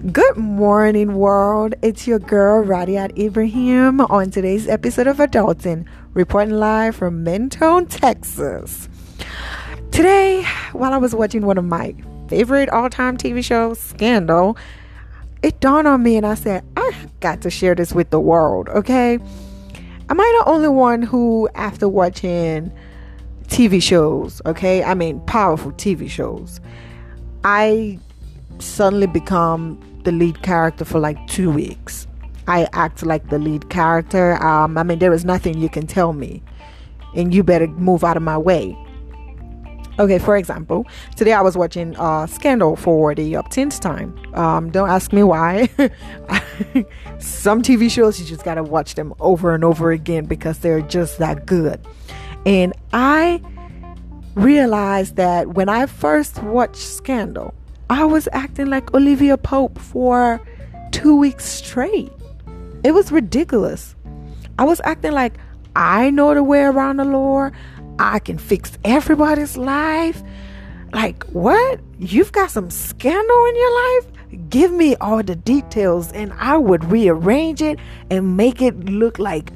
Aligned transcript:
Good 0.00 0.38
morning, 0.38 1.16
world. 1.16 1.74
It's 1.82 2.06
your 2.06 2.20
girl, 2.20 2.64
Radiat 2.64 3.18
Ibrahim, 3.18 4.00
on 4.00 4.30
today's 4.30 4.66
episode 4.66 5.06
of 5.06 5.18
Adulting, 5.18 5.86
reporting 6.14 6.54
live 6.54 6.96
from 6.96 7.22
Mentone, 7.22 7.84
Texas. 7.84 8.88
Today, 9.90 10.42
while 10.72 10.94
I 10.94 10.96
was 10.96 11.14
watching 11.14 11.44
one 11.44 11.58
of 11.58 11.66
my 11.66 11.94
favorite 12.28 12.70
all 12.70 12.88
time 12.88 13.18
TV 13.18 13.44
shows, 13.44 13.78
Scandal, 13.78 14.56
it 15.42 15.60
dawned 15.60 15.86
on 15.86 16.02
me 16.02 16.16
and 16.16 16.24
I 16.24 16.34
said, 16.34 16.64
I 16.78 16.94
got 17.20 17.42
to 17.42 17.50
share 17.50 17.74
this 17.74 17.92
with 17.92 18.08
the 18.08 18.20
world, 18.20 18.70
okay? 18.70 19.18
Am 20.08 20.18
I 20.18 20.42
the 20.42 20.48
only 20.48 20.68
one 20.68 21.02
who, 21.02 21.46
after 21.54 21.86
watching 21.90 22.72
TV 23.48 23.82
shows, 23.82 24.40
okay, 24.46 24.82
I 24.82 24.94
mean, 24.94 25.20
powerful 25.26 25.72
TV 25.72 26.08
shows, 26.08 26.58
I 27.44 27.98
suddenly 28.60 29.06
become 29.06 29.78
the 30.04 30.12
lead 30.12 30.42
character 30.42 30.84
for 30.84 30.98
like 31.00 31.18
two 31.26 31.50
weeks. 31.50 32.06
I 32.46 32.68
act 32.72 33.04
like 33.04 33.28
the 33.28 33.38
lead 33.38 33.70
character. 33.70 34.42
Um, 34.42 34.76
I 34.76 34.82
mean, 34.82 34.98
there 34.98 35.12
is 35.12 35.24
nothing 35.24 35.58
you 35.58 35.68
can 35.68 35.86
tell 35.86 36.12
me, 36.12 36.42
and 37.14 37.32
you 37.32 37.42
better 37.42 37.68
move 37.68 38.02
out 38.02 38.16
of 38.16 38.22
my 38.22 38.38
way. 38.38 38.76
Okay, 39.98 40.18
for 40.18 40.36
example, 40.36 40.86
today 41.14 41.34
I 41.34 41.42
was 41.42 41.58
watching 41.58 41.94
uh, 41.96 42.26
Scandal 42.26 42.74
for 42.74 43.14
the 43.14 43.34
upteenth 43.34 43.80
time. 43.80 44.18
Um, 44.34 44.70
don't 44.70 44.88
ask 44.88 45.12
me 45.12 45.22
why. 45.22 45.68
Some 47.18 47.60
TV 47.60 47.90
shows 47.90 48.18
you 48.18 48.26
just 48.26 48.42
gotta 48.42 48.62
watch 48.62 48.94
them 48.94 49.12
over 49.20 49.54
and 49.54 49.62
over 49.62 49.90
again 49.90 50.24
because 50.24 50.60
they're 50.60 50.80
just 50.80 51.18
that 51.18 51.44
good. 51.44 51.86
And 52.46 52.72
I 52.94 53.42
realized 54.34 55.16
that 55.16 55.48
when 55.48 55.68
I 55.68 55.84
first 55.84 56.42
watched 56.42 56.76
Scandal, 56.76 57.52
I 57.90 58.04
was 58.04 58.28
acting 58.32 58.66
like 58.66 58.94
Olivia 58.94 59.36
Pope 59.36 59.76
for 59.76 60.40
two 60.92 61.16
weeks 61.16 61.44
straight. 61.44 62.12
It 62.84 62.92
was 62.92 63.10
ridiculous. 63.10 63.96
I 64.60 64.64
was 64.64 64.80
acting 64.84 65.10
like 65.10 65.34
I 65.74 66.10
know 66.10 66.32
the 66.32 66.44
way 66.44 66.60
around 66.62 66.98
the 66.98 67.04
law. 67.04 67.50
I 67.98 68.20
can 68.20 68.38
fix 68.38 68.78
everybody's 68.84 69.56
life. 69.56 70.22
Like, 70.92 71.24
what? 71.32 71.80
You've 71.98 72.30
got 72.30 72.52
some 72.52 72.70
scandal 72.70 73.46
in 73.46 73.56
your 73.56 73.74
life? 73.74 74.06
Give 74.48 74.70
me 74.70 74.94
all 75.00 75.20
the 75.24 75.34
details 75.34 76.12
and 76.12 76.32
I 76.34 76.58
would 76.58 76.84
rearrange 76.84 77.60
it 77.60 77.80
and 78.08 78.36
make 78.36 78.62
it 78.62 78.78
look 78.84 79.18
like 79.18 79.50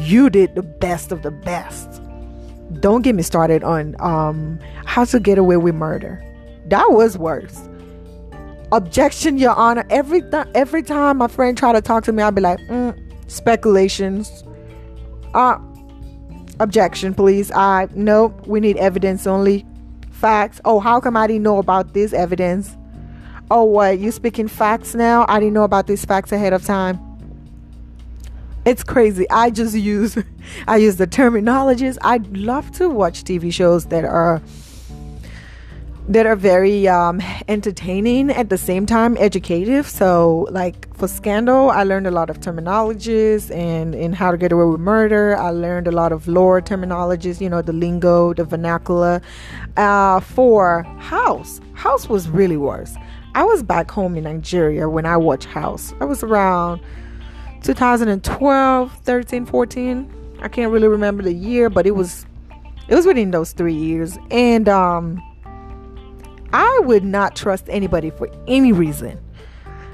you 0.00 0.30
did 0.30 0.54
the 0.54 0.62
best 0.62 1.12
of 1.12 1.20
the 1.20 1.30
best. 1.30 2.00
Don't 2.80 3.02
get 3.02 3.14
me 3.14 3.22
started 3.22 3.62
on 3.62 3.96
um, 4.00 4.58
how 4.86 5.04
to 5.04 5.20
get 5.20 5.36
away 5.36 5.58
with 5.58 5.74
murder. 5.74 6.22
That 6.68 6.92
was 6.92 7.16
worse. 7.16 7.68
Objection, 8.72 9.38
Your 9.38 9.54
Honor. 9.54 9.86
Every 9.90 10.22
th- 10.22 10.46
every 10.54 10.82
time 10.82 11.18
my 11.18 11.28
friend 11.28 11.56
try 11.56 11.72
to 11.72 11.80
talk 11.80 12.04
to 12.04 12.12
me, 12.12 12.22
I'd 12.22 12.34
be 12.34 12.40
like, 12.40 12.58
mm, 12.60 12.98
speculations. 13.30 14.44
Uh, 15.34 15.58
objection, 16.58 17.14
please. 17.14 17.52
I 17.52 17.88
no. 17.94 18.34
We 18.46 18.60
need 18.60 18.76
evidence 18.78 19.26
only. 19.26 19.64
Facts. 20.10 20.60
Oh, 20.64 20.80
how 20.80 20.98
come 20.98 21.16
I 21.16 21.26
didn't 21.26 21.42
know 21.42 21.58
about 21.58 21.94
this 21.94 22.12
evidence? 22.12 22.76
Oh, 23.50 23.64
what? 23.64 23.98
You 24.00 24.10
speaking 24.10 24.48
facts 24.48 24.94
now? 24.94 25.24
I 25.28 25.38
didn't 25.38 25.54
know 25.54 25.62
about 25.62 25.86
these 25.86 26.04
facts 26.04 26.32
ahead 26.32 26.52
of 26.52 26.64
time. 26.64 26.98
It's 28.64 28.82
crazy. 28.82 29.30
I 29.30 29.50
just 29.50 29.76
use 29.76 30.18
I 30.66 30.78
use 30.78 30.96
the 30.96 31.06
terminologies. 31.06 31.98
I 32.02 32.16
love 32.32 32.72
to 32.72 32.88
watch 32.88 33.22
TV 33.22 33.52
shows 33.52 33.86
that 33.86 34.04
are 34.04 34.42
that 36.08 36.24
are 36.24 36.36
very 36.36 36.86
um, 36.86 37.20
entertaining 37.48 38.30
at 38.30 38.48
the 38.48 38.56
same 38.56 38.86
time 38.86 39.16
educative. 39.18 39.88
So 39.88 40.46
like 40.50 40.94
for 40.96 41.08
scandal 41.08 41.70
i 41.70 41.82
learned 41.82 42.06
a 42.06 42.10
lot 42.10 42.30
of 42.30 42.40
terminologies 42.40 43.54
and 43.54 43.94
in 43.94 44.12
how 44.12 44.30
to 44.30 44.36
get 44.36 44.52
away 44.52 44.64
with 44.64 44.80
murder. 44.80 45.36
I 45.36 45.50
learned 45.50 45.88
a 45.88 45.92
lot 45.92 46.12
of 46.12 46.28
lore 46.28 46.62
terminologies 46.62 47.40
you 47.40 47.50
know 47.50 47.60
the 47.60 47.72
lingo 47.72 48.32
the 48.32 48.44
vernacular. 48.44 49.20
Uh, 49.76 50.20
for 50.20 50.84
house 50.98 51.60
house 51.74 52.08
was 52.08 52.28
really 52.28 52.56
worse. 52.56 52.94
I 53.34 53.44
was 53.44 53.62
back 53.62 53.90
home 53.90 54.16
in 54.16 54.24
nigeria 54.24 54.88
when 54.88 55.06
i 55.06 55.16
watched 55.16 55.48
house. 55.48 55.92
I 56.00 56.04
was 56.04 56.22
around 56.22 56.80
2012 57.62 58.92
13 59.02 59.44
14 59.44 60.38
i 60.40 60.46
can't 60.48 60.70
really 60.70 60.86
remember 60.86 61.22
the 61.22 61.32
year 61.32 61.68
but 61.68 61.86
it 61.86 61.90
was 61.90 62.26
it 62.88 62.94
was 62.94 63.06
within 63.06 63.32
those 63.32 63.50
three 63.50 63.74
years. 63.74 64.16
And 64.30 64.68
um 64.68 65.20
I 66.56 66.80
would 66.84 67.04
not 67.04 67.36
trust 67.36 67.66
anybody 67.68 68.08
for 68.08 68.30
any 68.48 68.72
reason. 68.72 69.20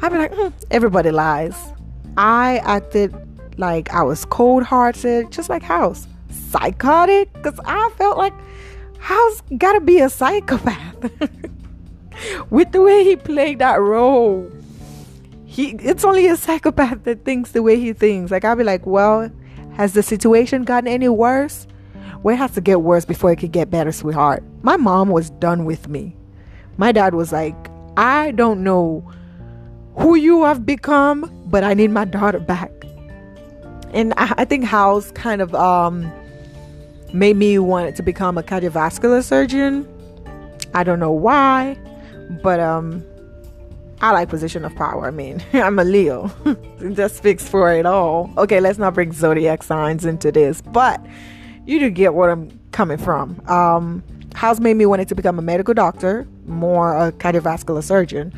I'd 0.00 0.10
be 0.10 0.16
like, 0.16 0.32
mm, 0.32 0.54
everybody 0.70 1.10
lies. 1.10 1.54
I 2.16 2.62
acted 2.64 3.14
like 3.58 3.92
I 3.92 4.02
was 4.02 4.24
cold 4.24 4.62
hearted, 4.62 5.30
just 5.30 5.50
like 5.50 5.62
House. 5.62 6.06
Psychotic, 6.30 7.30
because 7.34 7.60
I 7.66 7.90
felt 7.98 8.16
like 8.16 8.32
House 8.98 9.42
gotta 9.58 9.82
be 9.82 10.00
a 10.00 10.08
psychopath. 10.08 10.96
With 12.50 12.72
the 12.72 12.80
way 12.80 13.04
he 13.04 13.16
played 13.16 13.58
that 13.58 13.78
role, 13.78 14.50
he 15.44 15.72
it's 15.72 16.06
only 16.06 16.26
a 16.26 16.36
psychopath 16.38 17.04
that 17.04 17.26
thinks 17.26 17.50
the 17.52 17.62
way 17.62 17.78
he 17.78 17.92
thinks. 17.92 18.30
Like 18.30 18.46
I'd 18.46 18.56
be 18.56 18.64
like, 18.64 18.86
well, 18.86 19.30
has 19.74 19.92
the 19.92 20.02
situation 20.02 20.64
gotten 20.64 20.88
any 20.88 21.10
worse? 21.10 21.66
Well, 22.22 22.34
it 22.34 22.38
has 22.38 22.52
to 22.52 22.62
get 22.62 22.80
worse 22.80 23.04
before 23.04 23.30
it 23.30 23.36
could 23.36 23.52
get 23.52 23.68
better, 23.68 23.92
sweetheart. 23.92 24.42
My 24.62 24.78
mom 24.78 25.10
was 25.10 25.28
done 25.28 25.66
with 25.66 25.86
me 25.88 26.16
my 26.76 26.92
dad 26.92 27.14
was 27.14 27.32
like, 27.32 27.56
I 27.96 28.32
don't 28.32 28.62
know 28.62 29.10
who 29.96 30.14
you 30.14 30.44
have 30.44 30.66
become, 30.66 31.30
but 31.46 31.64
I 31.64 31.74
need 31.74 31.90
my 31.90 32.04
daughter 32.04 32.38
back. 32.38 32.70
And 33.92 34.12
I, 34.16 34.34
I 34.38 34.44
think 34.44 34.64
House 34.64 35.10
kind 35.12 35.40
of 35.40 35.54
um, 35.54 36.12
made 37.12 37.36
me 37.36 37.58
want 37.58 37.96
to 37.96 38.02
become 38.02 38.36
a 38.36 38.42
cardiovascular 38.42 39.22
surgeon. 39.22 39.88
I 40.74 40.84
don't 40.84 41.00
know 41.00 41.12
why, 41.12 41.78
but 42.42 42.60
um, 42.60 43.02
I 44.02 44.12
like 44.12 44.28
position 44.28 44.64
of 44.64 44.74
power. 44.74 45.06
I 45.06 45.10
mean, 45.10 45.42
I'm 45.54 45.78
a 45.78 45.84
Leo. 45.84 46.28
that 46.78 47.12
speaks 47.12 47.48
for 47.48 47.72
it 47.72 47.86
all. 47.86 48.30
Okay, 48.36 48.60
let's 48.60 48.78
not 48.78 48.92
bring 48.92 49.12
zodiac 49.12 49.62
signs 49.62 50.04
into 50.04 50.30
this, 50.30 50.60
but 50.60 51.04
you 51.64 51.78
do 51.80 51.88
get 51.88 52.14
what 52.14 52.28
I'm 52.28 52.60
coming 52.72 52.98
from. 52.98 53.40
Um, 53.48 54.02
House 54.36 54.60
made 54.60 54.74
me 54.74 54.84
wanted 54.84 55.08
to 55.08 55.14
become 55.14 55.38
a 55.38 55.42
medical 55.42 55.72
doctor, 55.72 56.28
more 56.46 56.94
a 56.94 57.10
cardiovascular 57.10 57.82
surgeon. 57.82 58.34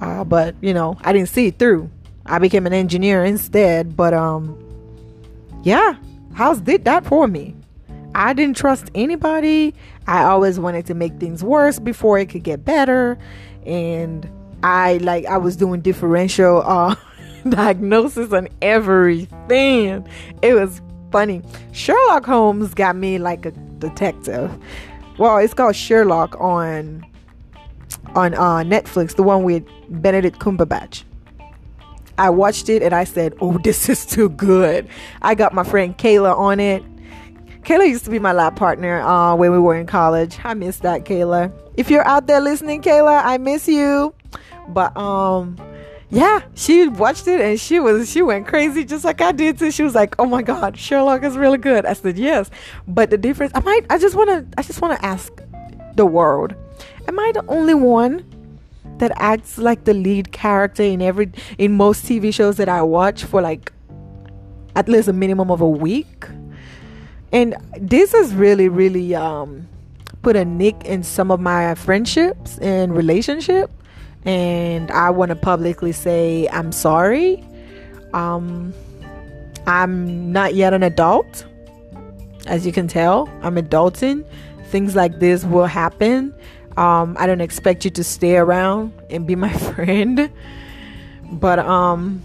Uh, 0.00 0.22
but 0.22 0.54
you 0.60 0.72
know, 0.72 0.96
I 1.02 1.12
didn't 1.12 1.30
see 1.30 1.48
it 1.48 1.58
through. 1.58 1.90
I 2.26 2.38
became 2.38 2.64
an 2.64 2.72
engineer 2.72 3.24
instead. 3.24 3.96
But 3.96 4.14
um, 4.14 4.56
yeah, 5.64 5.96
House 6.34 6.60
did 6.60 6.84
that 6.84 7.04
for 7.04 7.26
me. 7.26 7.56
I 8.14 8.34
didn't 8.34 8.56
trust 8.56 8.88
anybody. 8.94 9.74
I 10.06 10.22
always 10.22 10.60
wanted 10.60 10.86
to 10.86 10.94
make 10.94 11.18
things 11.18 11.42
worse 11.42 11.80
before 11.80 12.20
it 12.20 12.28
could 12.28 12.44
get 12.44 12.64
better, 12.64 13.18
and 13.66 14.30
I 14.62 14.98
like 14.98 15.26
I 15.26 15.38
was 15.38 15.56
doing 15.56 15.80
differential 15.80 16.62
uh, 16.64 16.94
diagnosis 17.48 18.32
on 18.32 18.48
everything. 18.60 20.06
It 20.40 20.54
was 20.54 20.80
funny. 21.10 21.42
Sherlock 21.72 22.26
Holmes 22.26 22.74
got 22.74 22.94
me 22.94 23.18
like 23.18 23.44
a 23.44 23.50
detective 23.50 24.56
well, 25.18 25.38
it's 25.38 25.54
called 25.54 25.76
Sherlock 25.76 26.40
on 26.40 27.06
on 28.14 28.34
uh, 28.34 28.62
Netflix, 28.62 29.16
the 29.16 29.22
one 29.22 29.42
with 29.42 29.64
Benedict 29.88 30.38
Cumberbatch. 30.38 31.04
I 32.18 32.30
watched 32.30 32.68
it 32.68 32.82
and 32.82 32.94
I 32.94 33.04
said, 33.04 33.34
"Oh, 33.40 33.58
this 33.64 33.88
is 33.88 34.06
too 34.06 34.28
good." 34.28 34.88
I 35.22 35.34
got 35.34 35.54
my 35.54 35.64
friend 35.64 35.96
Kayla 35.96 36.36
on 36.36 36.60
it. 36.60 36.82
Kayla 37.62 37.88
used 37.88 38.04
to 38.04 38.10
be 38.10 38.18
my 38.18 38.32
lab 38.32 38.56
partner 38.56 39.00
uh, 39.02 39.36
when 39.36 39.52
we 39.52 39.58
were 39.58 39.76
in 39.76 39.86
college. 39.86 40.38
I 40.42 40.54
miss 40.54 40.78
that, 40.78 41.04
Kayla. 41.04 41.52
If 41.76 41.90
you're 41.90 42.06
out 42.06 42.26
there 42.26 42.40
listening, 42.40 42.82
Kayla, 42.82 43.22
I 43.24 43.38
miss 43.38 43.68
you. 43.68 44.14
But 44.68 44.96
um, 44.96 45.56
yeah, 46.12 46.42
she 46.54 46.88
watched 46.88 47.26
it 47.26 47.40
and 47.40 47.58
she 47.58 47.80
was 47.80 48.10
she 48.10 48.20
went 48.20 48.46
crazy 48.46 48.84
just 48.84 49.02
like 49.02 49.22
I 49.22 49.32
did 49.32 49.58
too. 49.58 49.70
She 49.70 49.82
was 49.82 49.94
like, 49.94 50.14
"Oh 50.18 50.26
my 50.26 50.42
God, 50.42 50.78
Sherlock 50.78 51.22
is 51.22 51.38
really 51.38 51.56
good." 51.56 51.86
I 51.86 51.94
said, 51.94 52.18
"Yes," 52.18 52.50
but 52.86 53.08
the 53.08 53.16
difference, 53.16 53.50
I 53.54 53.60
might, 53.60 53.86
I 53.88 53.96
just 53.96 54.14
want 54.14 54.28
to, 54.28 54.46
I 54.58 54.62
just 54.62 54.82
want 54.82 55.00
to 55.00 55.06
ask 55.06 55.32
the 55.96 56.04
world, 56.04 56.54
am 57.08 57.18
I 57.18 57.32
the 57.32 57.42
only 57.48 57.72
one 57.72 58.26
that 58.98 59.10
acts 59.16 59.56
like 59.56 59.84
the 59.84 59.94
lead 59.94 60.32
character 60.32 60.82
in 60.82 61.00
every 61.00 61.32
in 61.56 61.78
most 61.78 62.04
TV 62.04 62.32
shows 62.32 62.58
that 62.58 62.68
I 62.68 62.82
watch 62.82 63.24
for 63.24 63.40
like 63.40 63.72
at 64.76 64.90
least 64.90 65.08
a 65.08 65.14
minimum 65.14 65.50
of 65.50 65.62
a 65.62 65.68
week? 65.68 66.26
And 67.32 67.56
this 67.80 68.12
has 68.12 68.34
really, 68.34 68.68
really 68.68 69.14
um 69.14 69.66
put 70.20 70.36
a 70.36 70.44
nick 70.44 70.84
in 70.84 71.02
some 71.04 71.30
of 71.30 71.40
my 71.40 71.74
friendships 71.74 72.58
and 72.58 72.94
relationship 72.94 73.70
and 74.24 74.90
I 74.90 75.10
want 75.10 75.30
to 75.30 75.36
publicly 75.36 75.92
say 75.92 76.48
I'm 76.52 76.72
sorry. 76.72 77.44
Um, 78.12 78.72
I'm 79.66 80.32
not 80.32 80.54
yet 80.54 80.74
an 80.74 80.82
adult, 80.82 81.44
as 82.46 82.66
you 82.66 82.72
can 82.72 82.88
tell. 82.88 83.28
I'm 83.42 83.56
adulting. 83.56 84.24
Things 84.66 84.96
like 84.96 85.18
this 85.20 85.44
will 85.44 85.66
happen. 85.66 86.34
Um, 86.76 87.16
I 87.18 87.26
don't 87.26 87.40
expect 87.40 87.84
you 87.84 87.90
to 87.92 88.04
stay 88.04 88.36
around 88.36 88.92
and 89.10 89.26
be 89.26 89.36
my 89.46 89.52
friend. 89.52 90.30
But 91.32 91.58
um 91.58 92.22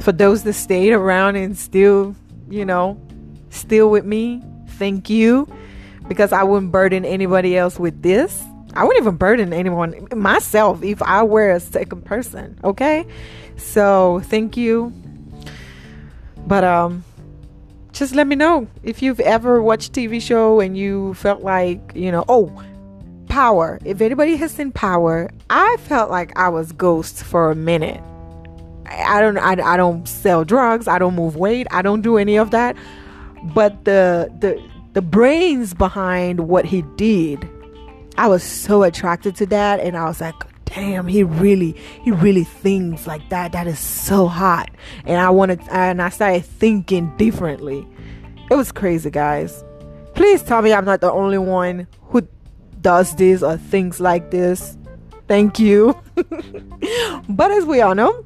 for 0.00 0.12
those 0.12 0.44
that 0.44 0.52
stayed 0.52 0.92
around 0.92 1.36
and 1.36 1.56
still, 1.56 2.14
you 2.48 2.64
know, 2.64 3.00
still 3.50 3.90
with 3.90 4.04
me, 4.04 4.42
thank 4.78 5.10
you 5.10 5.52
because 6.06 6.32
I 6.32 6.44
wouldn't 6.44 6.70
burden 6.70 7.04
anybody 7.04 7.56
else 7.56 7.78
with 7.78 8.02
this. 8.02 8.44
I 8.76 8.84
wouldn't 8.84 9.02
even 9.02 9.16
burden 9.16 9.52
anyone 9.52 10.08
myself 10.14 10.82
if 10.82 11.02
I 11.02 11.22
were 11.22 11.50
a 11.50 11.60
second 11.60 12.04
person, 12.04 12.58
okay? 12.62 13.06
So, 13.56 14.20
thank 14.24 14.56
you. 14.56 14.92
But 16.46 16.62
um 16.64 17.04
just 17.92 18.14
let 18.14 18.26
me 18.26 18.36
know 18.36 18.68
if 18.82 19.00
you've 19.00 19.20
ever 19.20 19.62
watched 19.62 19.94
TV 19.94 20.20
show 20.20 20.60
and 20.60 20.76
you 20.76 21.14
felt 21.14 21.40
like, 21.42 21.92
you 21.94 22.12
know, 22.12 22.26
oh, 22.28 22.52
Power. 23.28 23.78
If 23.84 24.02
anybody 24.02 24.36
has 24.36 24.52
seen 24.52 24.70
Power, 24.70 25.30
I 25.48 25.76
felt 25.80 26.10
like 26.10 26.38
I 26.38 26.50
was 26.50 26.72
Ghost 26.72 27.24
for 27.24 27.50
a 27.50 27.54
minute. 27.54 28.02
I 28.86 29.20
don't 29.20 29.38
I, 29.38 29.52
I 29.72 29.76
don't 29.76 30.06
sell 30.06 30.44
drugs, 30.44 30.86
I 30.86 30.98
don't 30.98 31.14
move 31.14 31.36
weight, 31.36 31.66
I 31.70 31.82
don't 31.82 32.02
do 32.02 32.18
any 32.18 32.36
of 32.36 32.50
that. 32.50 32.76
But 33.54 33.84
the 33.84 34.30
the 34.40 34.62
the 34.92 35.02
brains 35.02 35.74
behind 35.74 36.48
what 36.48 36.64
he 36.64 36.82
did, 36.96 37.48
I 38.18 38.28
was 38.28 38.42
so 38.42 38.82
attracted 38.82 39.36
to 39.36 39.46
that 39.46 39.80
and 39.80 39.96
I 39.96 40.04
was 40.04 40.20
like, 40.20 40.34
damn, 40.64 41.06
he 41.06 41.22
really 41.22 41.72
he 42.02 42.10
really 42.10 42.44
thinks 42.44 43.06
like 43.06 43.28
that. 43.30 43.52
That 43.52 43.66
is 43.66 43.78
so 43.78 44.26
hot. 44.26 44.70
And 45.04 45.20
I 45.20 45.30
wanted 45.30 45.60
and 45.70 46.00
I 46.00 46.08
started 46.10 46.44
thinking 46.44 47.14
differently. 47.16 47.86
It 48.50 48.54
was 48.54 48.72
crazy, 48.72 49.10
guys. 49.10 49.64
Please 50.14 50.42
tell 50.42 50.62
me 50.62 50.72
I'm 50.72 50.84
not 50.84 51.00
the 51.00 51.12
only 51.12 51.38
one 51.38 51.86
who 52.02 52.26
does 52.80 53.16
this 53.16 53.42
or 53.42 53.56
thinks 53.56 54.00
like 54.00 54.30
this. 54.30 54.76
Thank 55.28 55.58
you. 55.58 55.98
but 57.28 57.50
as 57.50 57.64
we 57.64 57.80
all 57.80 57.94
know, 57.94 58.24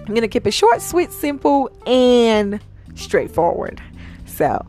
I'm 0.00 0.14
going 0.14 0.22
to 0.22 0.28
keep 0.28 0.46
it 0.46 0.52
short, 0.52 0.80
sweet, 0.80 1.12
simple, 1.12 1.70
and 1.86 2.60
straightforward. 2.94 3.82
So, 4.24 4.64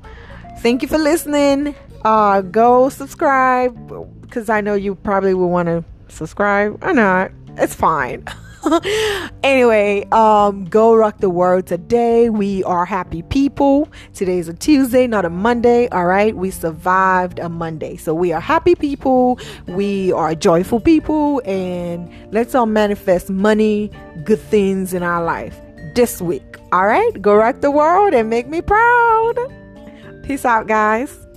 thank 0.58 0.82
you 0.82 0.88
for 0.88 0.98
listening. 0.98 1.76
Uh, 2.06 2.42
go 2.42 2.90
subscribe 2.90 3.76
because 4.22 4.50
I 4.50 4.62
know 4.62 4.74
you 4.74 4.96
probably 4.96 5.34
will 5.34 5.50
want 5.50 5.68
to 5.68 5.84
subscribe 6.08 6.84
or 6.84 6.94
not. 6.94 7.32
It's 7.58 7.76
fine. 7.76 8.26
anyway, 9.44 10.06
um, 10.12 10.66
go 10.66 10.96
rock 10.96 11.20
the 11.20 11.30
world 11.30 11.66
today. 11.66 12.30
We 12.30 12.64
are 12.64 12.86
happy 12.86 13.22
people. 13.24 13.90
Today's 14.14 14.48
a 14.48 14.54
Tuesday, 14.54 15.08
not 15.08 15.26
a 15.26 15.30
Monday. 15.30 15.88
All 15.90 16.06
right, 16.06 16.36
we 16.36 16.52
survived 16.52 17.40
a 17.40 17.50
Monday, 17.50 17.98
so 17.98 18.14
we 18.14 18.32
are 18.32 18.42
happy 18.42 18.76
people. 18.76 19.40
We 19.68 20.12
are 20.14 20.36
joyful 20.36 20.80
people, 20.80 21.42
and 21.46 22.12
let's 22.34 22.56
all 22.56 22.66
manifest 22.66 23.30
money, 23.30 23.92
good 24.24 24.40
things 24.40 24.94
in 24.94 25.04
our 25.04 25.24
life 25.24 25.58
this 25.96 26.22
week. 26.22 26.58
All 26.72 26.86
right, 26.86 27.22
go 27.22 27.36
rock 27.36 27.62
the 27.62 27.72
world 27.72 28.14
and 28.14 28.30
make 28.30 28.48
me 28.48 28.62
proud. 28.62 29.36
Peace 30.24 30.46
out, 30.46 30.68
guys. 30.68 31.29